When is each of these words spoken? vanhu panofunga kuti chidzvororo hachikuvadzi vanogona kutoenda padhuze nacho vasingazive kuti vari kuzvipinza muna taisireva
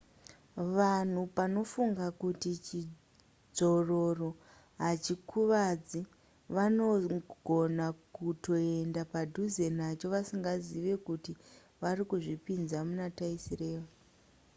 vanhu 0.77 1.21
panofunga 1.35 2.07
kuti 2.21 2.51
chidzvororo 2.65 4.29
hachikuvadzi 4.81 6.01
vanogona 6.55 7.87
kutoenda 8.15 9.01
padhuze 9.13 9.65
nacho 9.79 10.05
vasingazive 10.13 10.93
kuti 11.07 11.31
vari 11.81 12.03
kuzvipinza 12.09 12.77
muna 12.87 13.07
taisireva 13.17 13.89